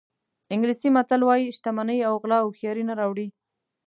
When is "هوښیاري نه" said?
2.41-2.93